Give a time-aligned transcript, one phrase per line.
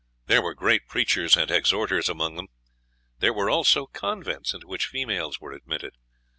[0.25, 2.47] There were great preachers and exhorters among them.
[3.19, 5.93] There were also convents into which females were admitted.